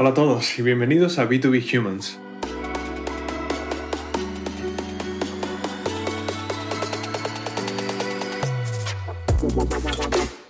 [0.00, 2.20] Hola a todos y bienvenidos a B2B Humans.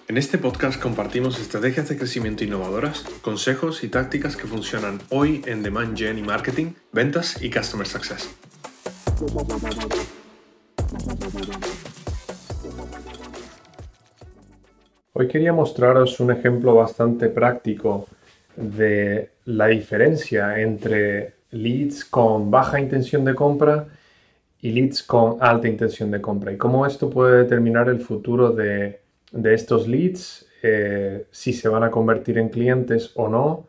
[0.06, 5.62] En este podcast compartimos estrategias de crecimiento innovadoras, consejos y tácticas que funcionan hoy en
[5.62, 8.28] Demand Gen y Marketing, ventas y Customer Success.
[15.15, 18.07] Hoy quería mostraros un ejemplo bastante práctico
[18.59, 23.87] de la diferencia entre leads con baja intención de compra
[24.61, 26.53] y leads con alta intención de compra.
[26.53, 29.01] Y cómo esto puede determinar el futuro de,
[29.45, 33.69] estos leads, eh, si se van a convertir en clientes o no,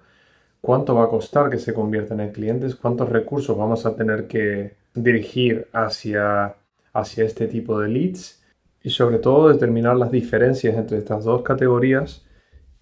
[0.61, 4.75] cuánto va a costar que se conviertan en clientes, cuántos recursos vamos a tener que
[4.95, 6.55] dirigir hacia,
[6.93, 8.43] hacia este tipo de leads
[8.81, 12.25] y sobre todo determinar las diferencias entre estas dos categorías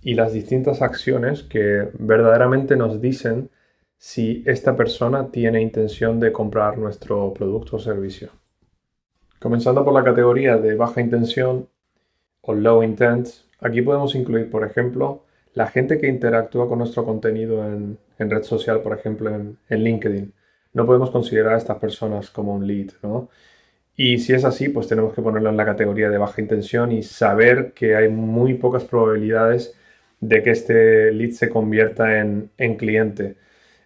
[0.02, 3.50] y las distintas acciones que verdaderamente nos dicen
[3.98, 8.30] si esta persona tiene intención de comprar nuestro producto o servicio.
[9.40, 11.68] Comenzando por la categoría de baja intención
[12.42, 13.28] o low intent,
[13.59, 18.81] aquí podemos incluir, por ejemplo, la gente que interactúa con nuestro contenido en, red social,
[18.81, 20.34] por ejemplo, en, en, LinkedIn.
[20.73, 23.30] No podemos considerar a estas personas como un lead, ¿no?
[23.95, 27.02] Y si es así, pues tenemos que ponerlo en la categoría de baja intención y
[27.02, 29.75] saber que hay muy pocas probabilidades
[30.20, 33.36] de que este lead se convierta en, cliente.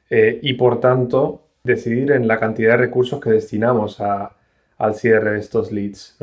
[0.09, 5.39] Eh, y por tanto, decidir en la cantidad de recursos que destinamos al cierre de
[5.39, 6.17] estos leads.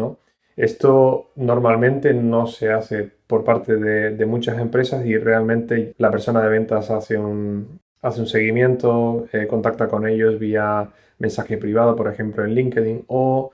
[0.56, 6.48] Esto normalmente no se hace por parte de, muchas empresas y realmente la persona de
[6.48, 12.45] ventas hace un, hace un seguimiento, eh, contacta con ellos vía mensaje privado, por ejemplo,
[12.45, 13.53] en LinkedIn, o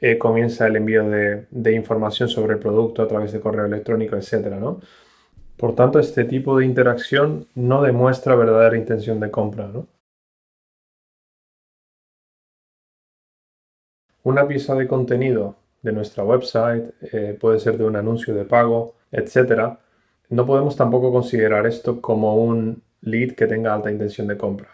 [0.00, 4.16] eh, comienza el envío de, de, información sobre el producto a través de correo electrónico,
[4.16, 4.46] etc.
[4.60, 4.80] ¿no?
[5.56, 9.70] Por tanto, este tipo de interacción no demuestra verdadera intención de compra.
[14.22, 18.96] Una pieza de contenido de nuestra website eh, puede ser de un anuncio de pago,
[19.12, 19.78] etc.
[20.28, 24.68] No podemos tampoco considerar esto como un lead que tenga alta intención de compra.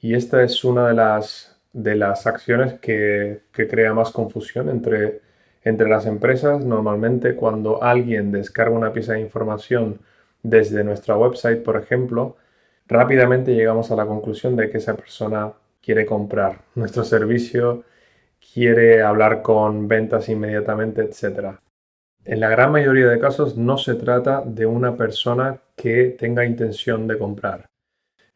[0.00, 5.22] Y esta es una de las, de las acciones que, que crea más confusión entre
[5.64, 10.00] entre las empresas, normalmente cuando alguien descarga una pieza de información
[10.44, 12.36] desde nuestra website, por ejemplo,
[12.86, 17.84] rápidamente llegamos a la conclusión de que esa persona quiere comprar nuestro servicio,
[18.52, 21.56] quiere hablar con ventas inmediatamente, etc.
[22.24, 27.08] En la gran mayoría de casos no se trata de una persona que tenga intención
[27.08, 27.66] de comprar.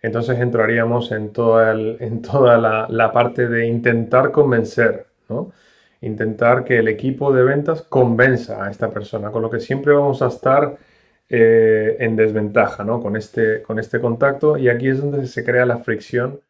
[0.00, 5.52] Entonces entraríamos en toda, en toda la, la, parte de intentar convencer, ¿no?
[6.00, 10.22] intentar que el equipo de ventas convenza a esta persona, con lo que siempre vamos
[10.22, 10.78] a estar
[11.28, 13.00] eh, en desventaja ¿no?
[13.00, 16.40] con, este, con este contacto y aquí es donde se crea la fricción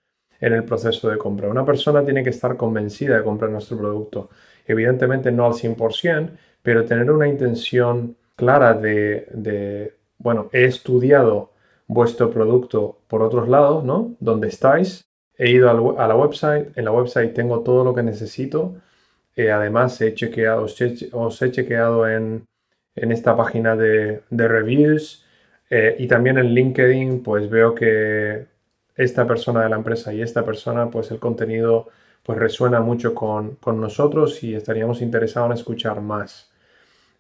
[0.40, 1.48] en el proceso de compra.
[1.48, 4.30] Una persona tiene que estar convencida de comprar nuestro producto.
[4.66, 6.30] Evidentemente no al 100%,
[6.62, 11.52] pero tener una intención clara de, bueno, he estudiado
[11.86, 14.14] vuestro producto por otros lados, ¿no?
[14.20, 18.76] Donde estáis, he ido a la website, en la website tengo todo lo que necesito,
[19.38, 22.47] eh, además, he chequeado, os, he, chequeado en,
[23.12, 25.25] esta página de, reviews
[25.70, 28.47] eh, y también en LinkedIn, pues veo que
[28.97, 31.88] esta persona de la empresa y esta persona, pues el contenido
[32.22, 36.50] pues resuena mucho con, nosotros y estaríamos interesados en escuchar más.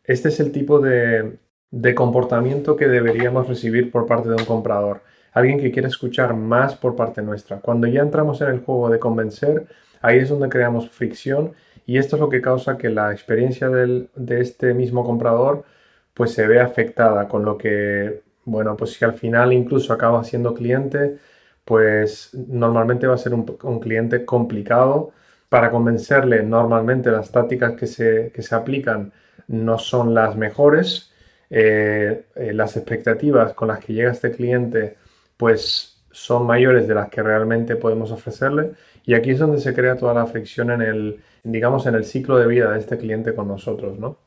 [0.04, 1.38] Este es el tipo de,
[1.70, 5.02] de comportamiento que deberíamos recibir por parte de un comprador.
[5.32, 7.60] Alguien que quiere escuchar más por parte nuestra.
[7.60, 9.66] Cuando ya entramos en el juego de convencer,
[10.00, 11.52] ahí es donde creamos fricción
[11.88, 15.64] y esto es lo que causa que la experiencia de este mismo comprador
[16.12, 20.52] pues se ve afectada, con lo que, bueno, pues si al final incluso acaba siendo
[20.52, 21.16] cliente,
[21.64, 25.12] pues normalmente va a ser un, cliente complicado.
[25.48, 29.12] Para convencerle, normalmente las tácticas que se, se aplican
[29.46, 31.12] no son las mejores.
[31.48, 34.98] Eh, eh, las expectativas con las que llega este cliente,
[35.38, 38.72] pues son mayores de las que realmente podemos ofrecerle.
[39.06, 42.38] Y aquí es donde se crea toda la fricción en el, digamos, en el ciclo
[42.38, 44.18] de vida de este cliente con nosotros, ¿no?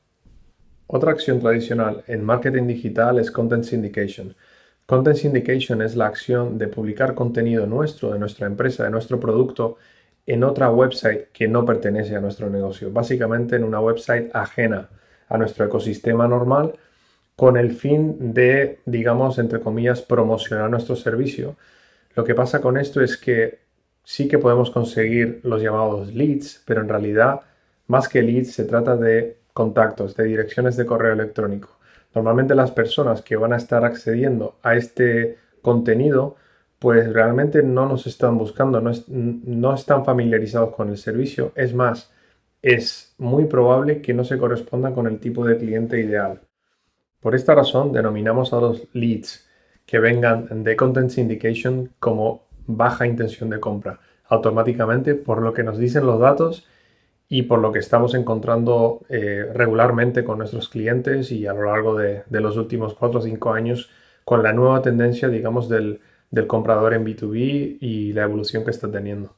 [0.88, 4.36] Otra acción tradicional en marketing digital es Content Syndication.
[4.86, 9.78] Content Syndication es la acción de publicar contenido nuestro, de nuestra empresa, de nuestro producto,
[10.26, 12.92] en otra website que no pertenece a nuestro negocio.
[12.92, 14.90] Básicamente en una website ajena
[15.30, 16.74] a nuestro ecosistema normal
[17.36, 21.56] con el fin de, digamos, entre comillas, promocionar nuestro servicio.
[22.16, 23.60] Lo que pasa con esto es que
[24.04, 27.42] sí que podemos conseguir los llamados leads, pero en realidad
[27.88, 31.78] más que leads se trata de contactos, de direcciones de correo electrónico.
[32.14, 36.36] Normalmente las personas que van a estar accediendo a este contenido
[36.82, 41.52] pues realmente no nos están buscando, no, están familiarizados con el servicio.
[41.54, 42.12] Es más,
[42.64, 46.42] es muy probable que no se corresponda con el tipo de cliente ideal.
[47.20, 49.48] Por esta razón, denominamos a los leads
[49.86, 55.78] que vengan de Content Syndication como baja intención de compra, automáticamente por lo que nos
[55.78, 56.68] dicen los datos
[57.30, 61.96] y por lo que estamos encontrando eh, regularmente con nuestros clientes y a lo largo
[61.96, 63.90] de, los últimos 4 o 5 años
[64.26, 68.92] con la nueva tendencia, digamos, del, del comprador en B2B y la evolución que está
[68.92, 69.38] teniendo.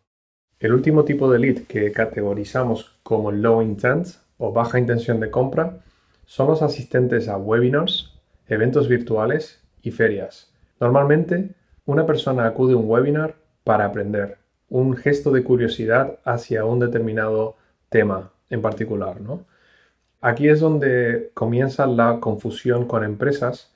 [0.60, 5.80] El último tipo de lead que categorizamos como low intent o baja intención de compra
[6.26, 8.14] son los asistentes a webinars,
[8.48, 10.52] eventos virtuales y ferias.
[10.80, 11.50] Normalmente,
[11.86, 14.38] una persona acude a un webinar para aprender,
[14.70, 17.56] un gesto de curiosidad hacia un determinado
[17.90, 19.46] tema en particular, ¿no?
[20.22, 23.74] Aquí es donde comienza la confusión con empresas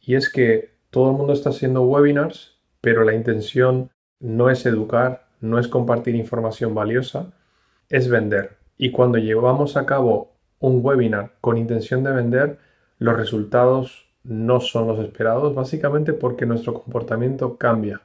[0.00, 3.90] y es que todo el mundo está haciendo webinars, pero la intención
[4.20, 7.32] no es educar, no es compartir información valiosa,
[7.88, 8.58] es vender.
[8.76, 12.58] Y cuando llevamos a cabo un webinar con intención de vender,
[12.98, 18.02] los resultados no son los esperados, básicamente porque nuestro comportamiento cambia.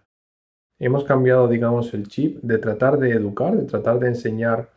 [0.80, 4.70] Hemos cambiado, digamos, el chip de tratar de educar, de tratar de enseñar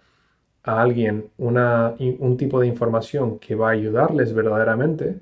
[0.65, 5.21] a alguien un tipo de información que va a ayudarles verdaderamente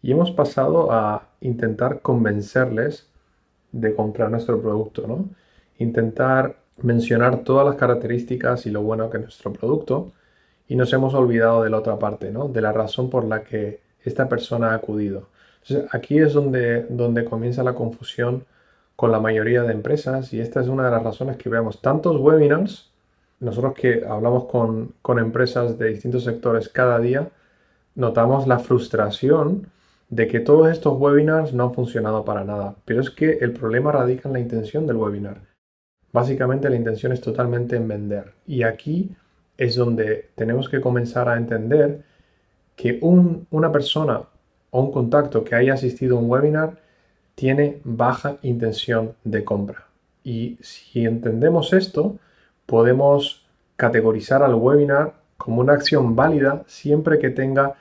[0.00, 3.08] y hemos pasado a intentar convencerles
[3.72, 5.28] de comprar nuestro producto, ¿no?
[5.78, 10.12] Intentar mencionar todas las características y lo bueno que es nuestro producto
[10.68, 12.48] y nos hemos olvidado de la otra parte, ¿no?
[12.48, 15.28] De la razón por la que esta persona ha acudido.
[15.66, 18.44] Entonces, aquí es donde, donde comienza la confusión
[18.96, 22.16] con la mayoría de empresas y esta es una de las razones que vemos tantos
[22.20, 22.94] webinars
[23.44, 27.28] nosotros que hablamos con, empresas de distintos sectores cada día,
[27.94, 29.66] notamos la frustración
[30.08, 32.76] de que todos estos webinars no han funcionado para nada.
[32.84, 35.42] Pero es que el problema radica en la intención del webinar.
[36.12, 38.32] Básicamente la intención es totalmente en vender.
[38.46, 39.14] Y aquí
[39.58, 42.02] es donde tenemos que comenzar a entender
[42.76, 44.22] que una persona
[44.80, 46.76] un contacto que haya asistido a un webinar
[47.34, 49.86] tiene baja intención de compra.
[50.22, 52.16] Y si entendemos esto,
[52.66, 57.74] podemos categorizar al webinar como una acción válida siempre que tenga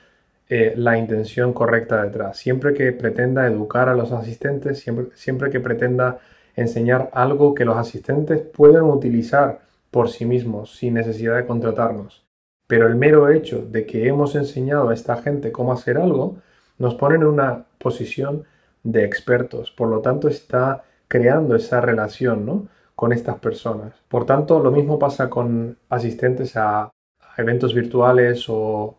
[0.49, 5.59] eh, la intención correcta detrás, siempre que pretenda educar a los asistentes, siempre, siempre que
[5.59, 6.19] pretenda
[6.55, 12.25] enseñar algo que los asistentes pueden utilizar por sí mismos sin necesidad de contratarnos.
[12.67, 16.37] Pero el mero hecho de que hemos enseñado a esta gente cómo hacer algo
[16.83, 18.43] nos pone en una posición
[18.83, 19.71] de expertos.
[19.71, 22.67] Por lo tanto, está creando esa relación, ¿no?
[22.95, 23.93] con estas personas.
[24.07, 26.91] Por tanto, lo mismo pasa con asistentes a,
[27.37, 28.97] eventos virtuales o,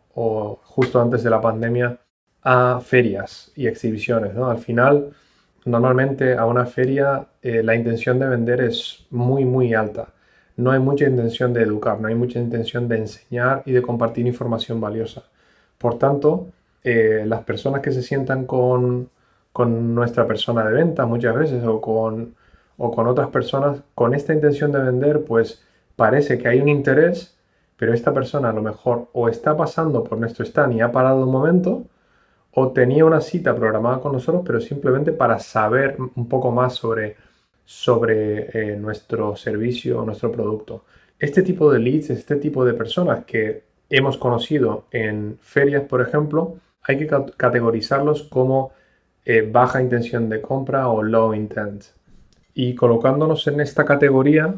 [0.64, 1.98] justo antes de la pandemia
[2.42, 4.34] a ferias y exhibiciones.
[4.34, 4.48] ¿no?
[4.48, 5.10] Al final,
[5.64, 10.08] normalmente a una feria eh, la intención de vender es muy, muy alta.
[10.56, 14.26] No hay mucha intención de educar, no hay mucha intención de enseñar y de compartir
[14.26, 15.24] información valiosa.
[15.78, 16.48] Por tanto,
[16.84, 19.10] eh, las personas que se sientan con,
[19.52, 22.34] con nuestra persona de venta muchas veces o con
[22.76, 25.62] o con otras personas con esta intención de vender, pues
[25.96, 27.36] parece que hay un interés,
[27.76, 31.24] pero esta persona a lo mejor o está pasando por nuestro stand y ha parado
[31.24, 31.84] un momento,
[32.52, 37.16] o tenía una cita programada con nosotros, pero simplemente para saber un poco más sobre,
[37.64, 40.84] sobre eh, nuestro servicio o nuestro producto.
[41.18, 46.56] Este tipo de leads, este tipo de personas que hemos conocido en ferias, por ejemplo,
[46.84, 48.72] hay que categorizarlos como
[49.24, 51.84] eh, baja intención de compra o low intent.
[52.52, 54.54] Y colocándonos en esta categoría,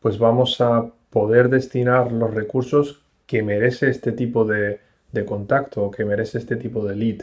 [0.00, 4.80] pues vamos a poder destinar los recursos que merece este tipo de,
[5.26, 7.22] contacto o que merece este tipo de lead.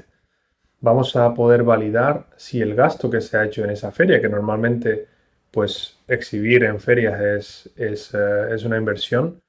[0.81, 4.29] Vamos a poder validar si el gasto que se ha hecho en esa feria, que
[4.29, 5.07] normalmente
[5.51, 9.41] pues exhibir en ferias es, es, eh, es una inversión,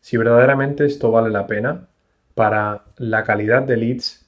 [0.00, 1.88] si verdaderamente esto vale la pena
[2.34, 4.25] para la calidad de leads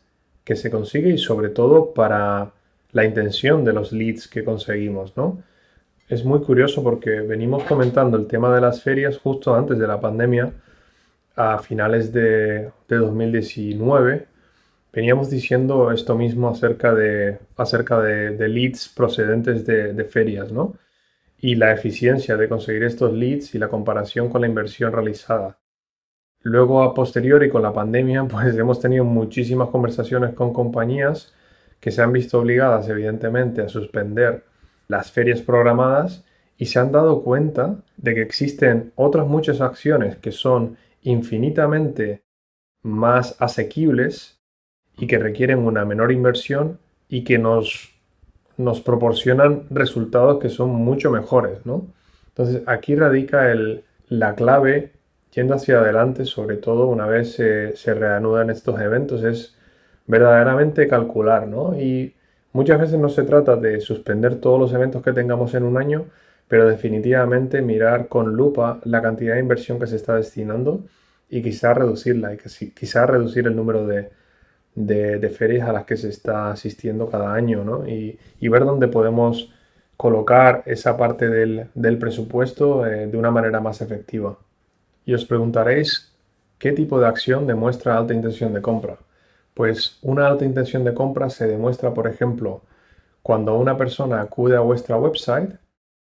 [0.48, 2.52] que se consigue y sobre todo para
[2.92, 5.42] la intención de los leads que conseguimos, ¿no?
[6.08, 10.00] es muy curioso porque venimos comentando el tema de las ferias justo antes de la
[10.00, 10.52] pandemia,
[11.36, 14.26] a finales de, 2019.
[14.92, 20.74] Veníamos diciendo esto mismo acerca de, acerca de, leads procedentes de, ferias, ¿no?
[21.40, 25.58] Y la eficiencia de conseguir estos leads y la comparación con la inversión realizada.
[26.42, 31.34] Luego, a posteriori, con la pandemia, pues hemos tenido muchísimas conversaciones con compañías
[31.80, 34.44] que se han visto obligadas, evidentemente, a suspender
[34.88, 36.24] las ferias programadas
[36.56, 42.24] y se han dado cuenta de que existen otras muchas acciones que son infinitamente
[42.82, 44.40] más asequibles
[44.96, 47.90] y que requieren una menor inversión y que nos,
[48.56, 51.86] nos proporcionan resultados que son mucho mejores, ¿no?
[52.28, 53.54] Entonces aquí radica
[54.08, 54.92] la clave
[55.38, 59.54] yendo hacia adelante, sobre todo una vez se, reanudan estos eventos, es
[60.06, 61.78] verdaderamente calcular, ¿no?
[61.78, 62.16] Y
[62.52, 66.06] muchas veces no se trata de suspender todos los eventos que tengamos en un año,
[66.48, 70.84] pero definitivamente mirar con lupa la cantidad de inversión que se está destinando
[71.30, 72.38] y quizá reducirla y
[72.70, 74.10] quizá reducir el número de,
[75.30, 77.86] ferias a las que se está asistiendo cada año, ¿no?
[77.86, 79.52] Y, ver dónde podemos
[79.96, 84.36] colocar esa parte del, presupuesto eh, de una manera más efectiva.
[85.08, 86.12] Y os preguntaréis,
[86.58, 88.98] ¿qué tipo de acción demuestra alta intención de compra?
[89.54, 92.60] Pues una alta intención de compra se demuestra, por ejemplo,
[93.22, 95.54] cuando una persona acude a vuestra website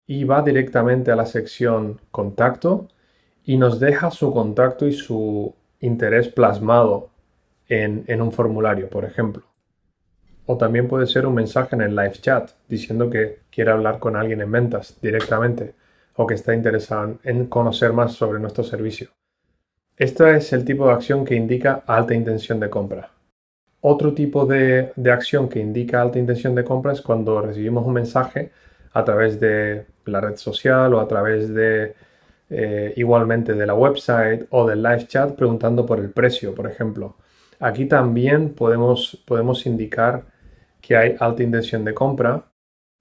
[0.06, 2.88] y va directamente a la sección contacto
[3.44, 7.10] y nos deja su contacto y su interés plasmado
[7.68, 9.42] en, un formulario, por ejemplo.
[10.46, 14.16] O también puede ser un mensaje en el live chat diciendo que quiere hablar con
[14.16, 15.74] alguien en ventas directamente
[16.16, 19.10] o que está interesado en conocer más sobre nuestro servicio.
[19.96, 23.10] Este es el tipo de acción que indica alta intención de compra.
[23.80, 28.50] Otro tipo de, acción que indica alta intención de compra es cuando recibimos un mensaje
[28.92, 31.94] a través de la red social o a través de
[32.50, 37.16] eh, igualmente de la website o del live chat preguntando por el precio, por ejemplo.
[37.60, 40.24] Aquí también podemos, podemos indicar
[40.80, 42.44] que hay alta intención de compra.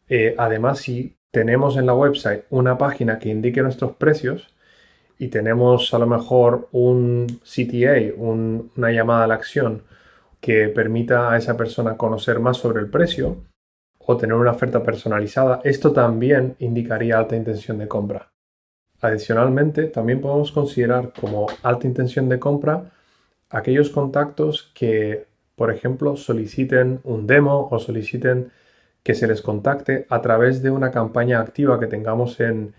[0.08, 4.54] Eh, además, si tenemos en la website una página que indique nuestros precios
[5.18, 9.82] y tenemos a lo mejor un CTA, una llamada a la acción,
[10.40, 13.38] que permita a esa persona conocer más sobre el precio
[13.98, 18.30] o tener una oferta personalizada, esto también indicaría alta intención de compra.
[19.02, 22.92] Adicionalmente, también podemos considerar como alta intención de compra
[23.50, 25.26] aquellos contactos que,
[25.56, 28.52] por ejemplo, soliciten un demo o soliciten
[29.04, 32.74] que se les contacte a través de una campaña activa que tengamos en,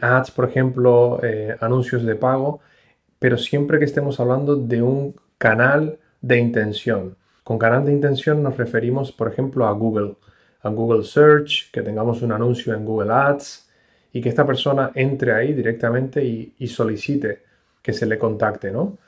[0.00, 2.60] ads, por ejemplo, eh, anuncios de pago,
[3.18, 7.16] pero siempre que estemos hablando de un canal de intención.
[7.44, 10.16] Con canal de intención nos referimos, por ejemplo, a Google,
[10.62, 13.68] a Google Search, que tengamos un anuncio en Google Ads
[14.12, 17.42] y que esta persona entre ahí directamente y, solicite
[17.82, 18.98] que se le contacte, ¿no?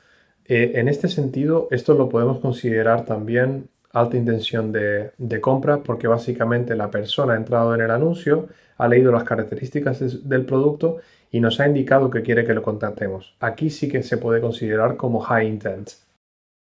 [0.47, 6.75] Eh, en este sentido, esto lo podemos considerar también alta intención de, compra porque básicamente
[6.75, 10.97] la persona ha entrado en el anuncio, ha leído las características del producto
[11.31, 13.35] y nos ha indicado que quiere que lo contactemos.
[13.39, 15.91] Aquí sí que se puede considerar como high intent.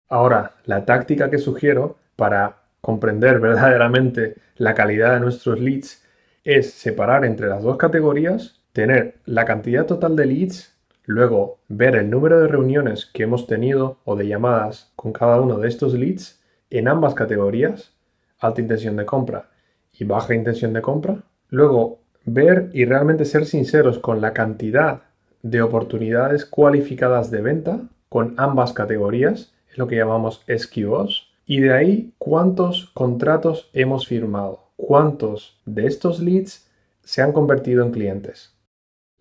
[0.10, 6.04] Ahora, la táctica que sugiero para comprender verdaderamente la calidad de nuestros leads
[6.44, 12.10] es separar entre las dos categorías, tener la cantidad total de leads, luego ver el
[12.10, 16.41] número de reuniones que hemos tenido o de llamadas con cada uno de estos leads
[16.72, 17.94] en ambas categorías,
[18.40, 19.50] alta intención de compra
[19.94, 25.01] y baja intención de compra, luego ver y realmente ser sinceros con la cantidad
[25.44, 31.32] de oportunidades cualificadas de venta con ambas categorías es lo que llamamos SQOs.
[31.46, 34.72] Y de ahí, ¿cuántos contratos hemos firmado?
[34.75, 36.70] ¿Cuántos de estos leads
[37.04, 38.54] se han convertido en clientes?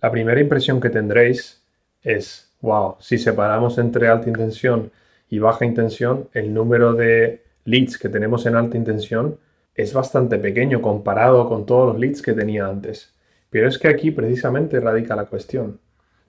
[0.01, 1.63] La primera impresión que tendréis
[2.03, 4.91] es, wow, si separamos entre alta intención
[5.31, 9.39] y baja intención, el número de leads que tenemos en alta intención
[9.75, 13.15] es bastante pequeño comparado con todos los leads que tenía antes.
[13.49, 15.81] Pero es que aquí precisamente radica la cuestión.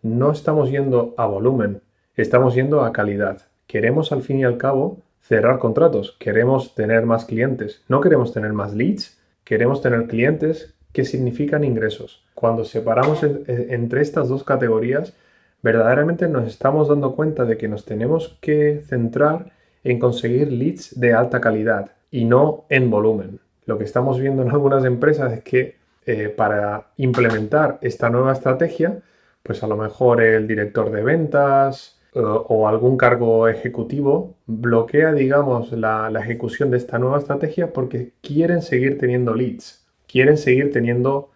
[0.02, 1.82] No estamos yendo a volumen,
[2.16, 3.42] estamos yendo a calidad
[3.72, 8.52] queremos al fin y al cabo cerrar contratos, queremos tener más clientes, no queremos tener
[8.52, 12.22] más leads, queremos tener clientes que significan ingresos.
[12.36, 15.14] Cuando separamos entre estas dos categorías,
[15.62, 19.52] verdaderamente nos estamos dando cuenta de que nos tenemos que centrar
[19.84, 23.40] en conseguir leads de alta calidad y no en volumen.
[23.66, 25.76] Lo que estamos viendo en algunas empresas es que
[26.06, 29.00] eh, para implementar esta nueva estrategia,
[29.44, 35.72] pues a lo mejor el director de ventas, eh, o algún cargo ejecutivo bloquea, digamos,
[35.72, 41.32] la, ejecución de esta nueva estrategia porque quieren seguir teniendo leads, quieren seguir teniendo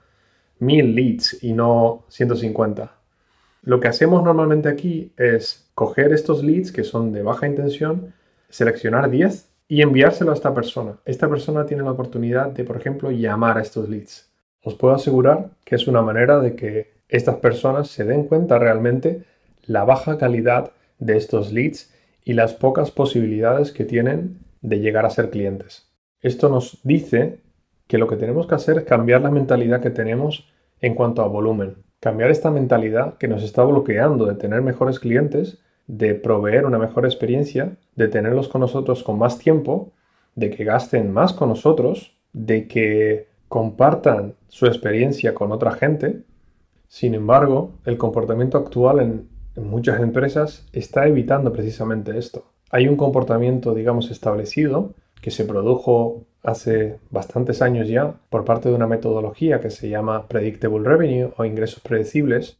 [0.59, 2.91] mil leads y no 150.
[3.65, 8.13] Lo que hacemos normalmente aquí es coger estos leads que son de baja intención,
[8.47, 10.99] seleccionar 10 y enviárselo a esta persona.
[11.03, 14.29] Esta persona tiene la oportunidad de, por ejemplo, llamar a estos leads.
[14.61, 19.23] Os puedo asegurar que es una manera de que estas personas se den cuenta realmente
[19.63, 21.91] la baja calidad de estos leads
[22.23, 25.91] y las pocas posibilidades que tienen de llegar a ser clientes.
[26.21, 27.39] Esto nos dice
[27.87, 30.47] que lo que tenemos que hacer es cambiar la mentalidad que tenemos
[30.81, 31.84] en cuanto a volumen.
[32.05, 35.57] Cambiar esta mentalidad que nos está bloqueando de tener mejores clientes,
[35.87, 39.91] de proveer una mejor experiencia, de tenerlos con nosotros con más tiempo,
[40.35, 46.21] de que gasten más con nosotros, de que compartan su experiencia con otra gente.
[46.87, 52.45] Sin embargo, el comportamiento actual en, en muchas empresas está evitando precisamente esto.
[52.69, 58.75] Hay un comportamiento, digamos, establecido que se produjo hace bastantes años ya por parte de
[58.75, 62.57] una metodología que se llama Predictable Revenue o ingresos predecibles.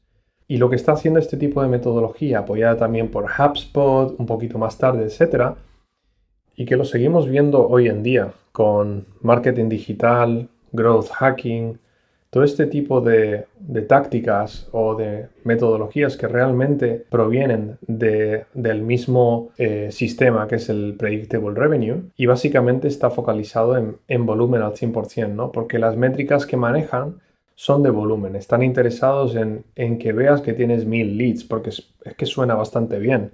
[0.47, 4.57] Y lo que está haciendo este tipo de metodología, apoyada también por HubSpot, un poquito
[4.57, 5.55] más tarde, etcétera,
[6.55, 11.79] y que lo seguimos viendo hoy en día con marketing digital, growth hacking,
[12.35, 13.45] todo este tipo de,
[13.87, 21.57] tácticas o de metodologías que realmente provienen del mismo eh, sistema que es el Predictable
[21.57, 25.53] Revenue y básicamente está focalizado en, volumen al 100%, ¿no?
[25.53, 27.21] Porque las métricas que manejan
[27.55, 29.63] son de volumen, están interesados en,
[29.97, 31.87] que veas que tienes mil leads, porque es,
[32.17, 33.31] que suena bastante bien,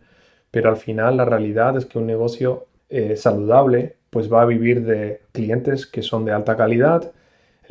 [0.51, 4.85] pero al final la realidad es que un negocio eh, saludable pues va a vivir
[4.85, 7.11] de clientes que son de alta calidad,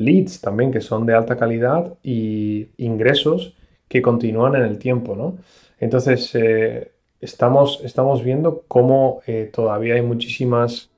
[0.05, 3.55] leads también que son de alta calidad y ingresos
[3.87, 5.37] que continúan en el tiempo, ¿no?
[5.79, 10.89] Entonces, eh, estamos, estamos viendo cómo eh, todavía hay muchísimas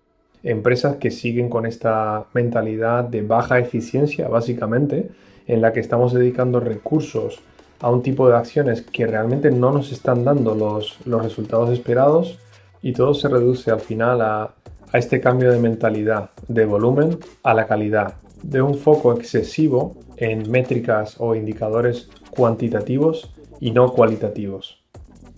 [0.43, 5.09] empresas que siguen con esta mentalidad de baja eficiencia, básicamente,
[5.47, 7.41] en la que estamos dedicando recursos
[7.79, 12.39] a un tipo de acciones que realmente no nos están dando los, los resultados esperados
[12.81, 14.53] y todo se reduce al final a,
[14.91, 20.49] a este cambio de mentalidad de volumen a la calidad de un foco excesivo en
[20.49, 24.83] métricas o indicadores cuantitativos y no cualitativos.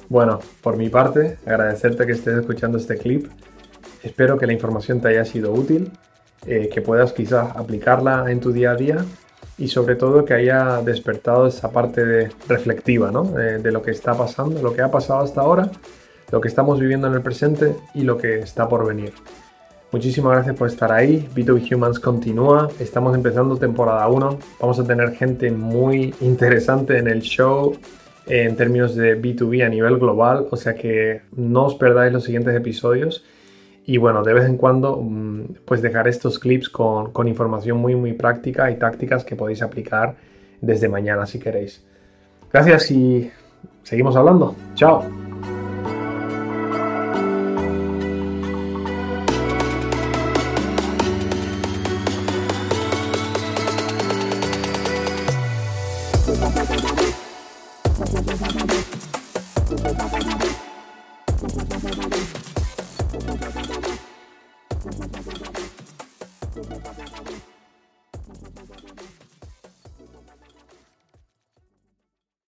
[0.09, 3.27] Bueno, por mi parte, agradecerte que estés escuchando este clip.
[4.03, 5.91] Espero que la información te haya sido útil,
[6.45, 8.97] eh, que puedas quizás aplicarla en tu día a día
[9.57, 13.23] y sobre todo que haya despertado esa parte de reflectiva ¿no?
[13.23, 15.71] de lo que está pasando, lo que ha pasado hasta ahora,
[16.31, 19.13] lo que estamos viviendo en el presente y lo que está por venir.
[19.91, 21.27] Muchísimas gracias por estar ahí.
[21.33, 22.69] B2B Humans continúa.
[22.79, 24.39] Estamos empezando temporada 1.
[24.59, 27.77] Vamos a tener gente muy interesante en el show
[28.27, 30.47] en términos de B2B a nivel global.
[30.51, 33.23] O sea que no os perdáis los siguientes episodios.
[33.85, 37.95] Y bueno, de vez en cuando mm, pues dejar estos clips con, con información muy
[37.95, 40.15] muy práctica y tácticas que podéis aplicar
[40.59, 41.83] desde mañana si queréis.
[42.51, 43.31] Gracias y
[43.83, 44.55] seguimos hablando.
[44.73, 45.24] Chao.